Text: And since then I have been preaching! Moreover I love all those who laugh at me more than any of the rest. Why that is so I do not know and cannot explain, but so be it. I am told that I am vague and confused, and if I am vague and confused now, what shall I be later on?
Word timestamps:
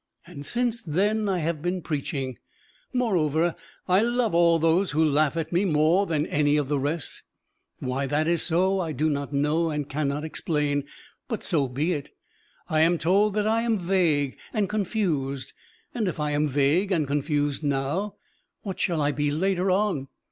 And 0.25 0.43
since 0.47 0.81
then 0.81 1.29
I 1.29 1.37
have 1.37 1.61
been 1.61 1.83
preaching! 1.83 2.39
Moreover 2.91 3.55
I 3.87 4.01
love 4.01 4.33
all 4.33 4.57
those 4.57 4.89
who 4.93 5.05
laugh 5.05 5.37
at 5.37 5.53
me 5.53 5.63
more 5.63 6.07
than 6.07 6.25
any 6.25 6.57
of 6.57 6.69
the 6.69 6.79
rest. 6.79 7.21
Why 7.77 8.07
that 8.07 8.27
is 8.27 8.41
so 8.41 8.79
I 8.79 8.93
do 8.93 9.11
not 9.11 9.31
know 9.31 9.69
and 9.69 9.87
cannot 9.87 10.23
explain, 10.25 10.85
but 11.27 11.43
so 11.43 11.67
be 11.67 11.93
it. 11.93 12.09
I 12.67 12.81
am 12.81 12.97
told 12.97 13.35
that 13.35 13.45
I 13.45 13.61
am 13.61 13.77
vague 13.77 14.39
and 14.51 14.67
confused, 14.67 15.53
and 15.93 16.07
if 16.07 16.19
I 16.19 16.31
am 16.31 16.47
vague 16.47 16.91
and 16.91 17.05
confused 17.05 17.61
now, 17.63 18.15
what 18.63 18.79
shall 18.79 19.03
I 19.03 19.11
be 19.11 19.29
later 19.29 19.69
on? 19.69 20.07